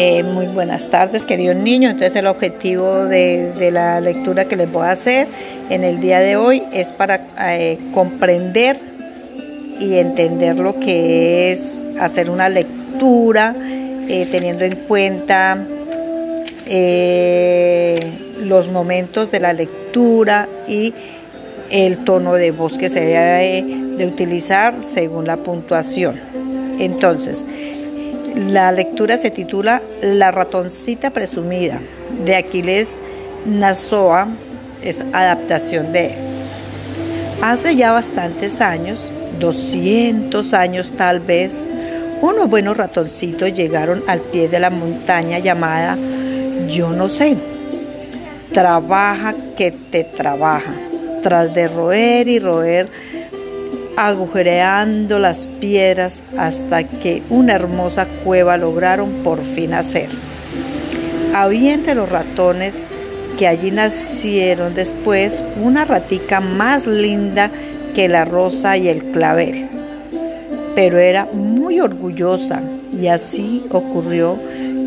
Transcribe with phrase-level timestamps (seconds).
[0.00, 1.90] Eh, muy buenas tardes, queridos niños.
[1.90, 5.26] Entonces el objetivo de, la lectura que les voy a hacer
[5.70, 8.78] en el día de hoy es para eh, comprender
[9.80, 15.66] y entender lo que es hacer una lectura eh, teniendo en cuenta
[18.44, 20.94] los momentos de la lectura y
[21.72, 23.64] el tono de voz que se debe
[23.96, 26.20] de utilizar según la puntuación.
[26.78, 27.44] Entonces,
[28.38, 31.80] la lectura se titula La ratoncita presumida
[32.24, 32.96] de Aquiles
[33.46, 34.28] Nazoa,
[34.82, 36.14] es adaptación de
[37.42, 41.64] Hace ya bastantes años, 200 años tal vez,
[42.20, 45.96] unos buenos ratoncitos llegaron al pie de la montaña llamada
[46.68, 47.36] Yo no sé.
[48.52, 50.72] Trabaja que te trabaja,
[51.22, 52.88] tras de roer y roer
[53.98, 60.08] agujereando las piedras hasta que una hermosa cueva lograron por fin hacer.
[61.34, 62.86] Había entre los ratones
[63.36, 67.50] que allí nacieron después una ratica más linda
[67.96, 69.66] que la rosa y el clavel,
[70.76, 72.62] pero era muy orgullosa
[72.96, 74.38] y así ocurrió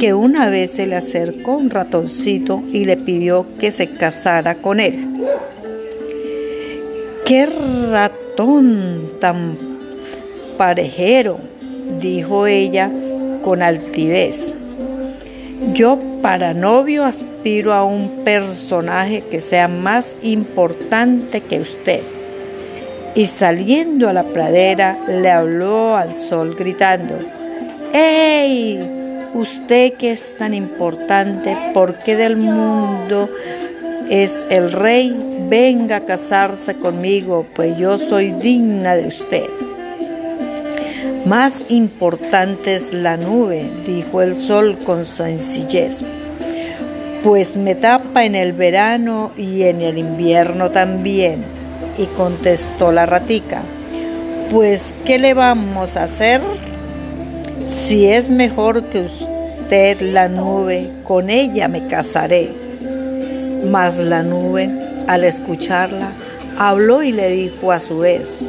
[0.00, 4.80] que una vez se le acercó un ratoncito y le pidió que se casara con
[4.80, 5.06] él.
[7.26, 9.10] ¡Qué ratón!
[9.20, 9.58] tan
[10.56, 11.38] parejero,
[12.00, 12.92] dijo ella
[13.42, 14.54] con altivez.
[15.72, 22.02] Yo para novio aspiro a un personaje que sea más importante que usted.
[23.16, 27.18] Y saliendo a la pradera le habló al sol gritando,
[27.92, 28.78] ¡Ey!
[29.34, 33.28] Usted que es tan importante, ¿por qué del mundo
[34.10, 39.44] es el rey, venga a casarse conmigo, pues yo soy digna de usted.
[41.24, 46.06] Más importante es la nube, dijo el sol con sencillez,
[47.24, 51.44] pues me tapa en el verano y en el invierno también.
[51.98, 53.62] Y contestó la ratica,
[54.52, 56.40] pues ¿qué le vamos a hacer?
[57.68, 62.65] Si es mejor que usted la nube, con ella me casaré.
[63.70, 64.70] Mas la nube,
[65.06, 66.10] al escucharla,
[66.58, 68.42] habló y le dijo a su vez,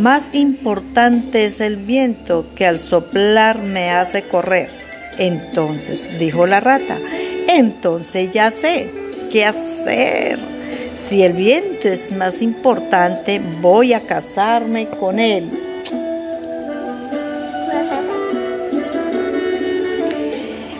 [0.00, 4.70] más importante es el viento que al soplar me hace correr.
[5.18, 6.98] Entonces, dijo la rata,
[7.48, 8.90] entonces ya sé
[9.32, 10.38] qué hacer.
[10.94, 15.50] Si el viento es más importante, voy a casarme con él.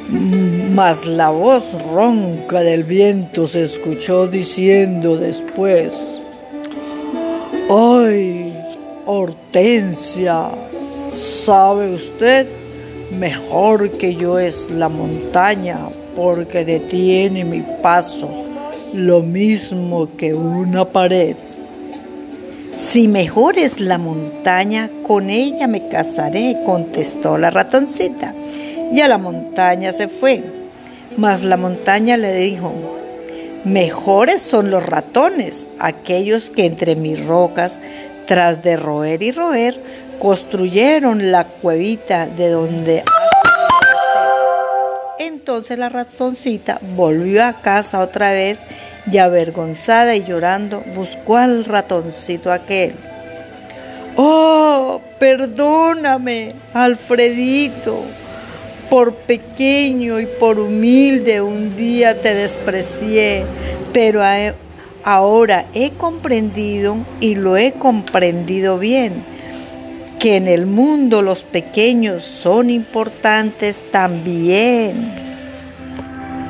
[0.79, 6.21] Mas la voz ronca del viento se escuchó diciendo después,
[7.69, 8.57] ¡Ay,
[9.05, 10.51] Hortensia!
[11.45, 12.47] ¿Sabe usted?
[13.19, 15.79] Mejor que yo es la montaña
[16.15, 18.29] porque detiene mi paso,
[18.95, 21.35] lo mismo que una pared.
[22.81, 28.33] Si mejor es la montaña, con ella me casaré, contestó la ratoncita.
[28.93, 30.58] Y a la montaña se fue.
[31.17, 32.73] Mas la montaña le dijo,
[33.65, 37.81] mejores son los ratones, aquellos que entre mis rocas,
[38.27, 39.81] tras de roer y roer,
[40.19, 43.05] construyeron la cuevita de donde...
[45.19, 48.63] Entonces la ratoncita volvió a casa otra vez
[49.11, 52.95] y avergonzada y llorando buscó al ratoncito aquel.
[54.17, 58.05] Oh, perdóname, Alfredito
[58.91, 63.45] por pequeño y por humilde un día te desprecié,
[63.93, 64.23] pero
[65.05, 69.23] ahora he comprendido y lo he comprendido bien,
[70.19, 75.28] que en el mundo los pequeños son importantes también.